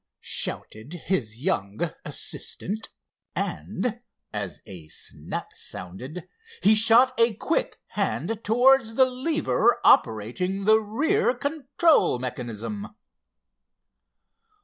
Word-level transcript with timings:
shouted 0.33 0.93
his 1.05 1.43
young 1.43 1.79
assistant 2.03 2.89
and, 3.35 4.01
as 4.33 4.59
a 4.65 4.87
snap 4.87 5.49
sounded 5.53 6.27
he 6.63 6.73
shot 6.73 7.13
a 7.19 7.35
quick 7.35 7.79
hand 7.89 8.41
towards 8.43 8.95
the 8.95 9.05
lever 9.05 9.79
operating 9.83 10.65
the 10.65 10.79
rear 10.81 11.35
control 11.35 12.17
mechanism. 12.17 12.95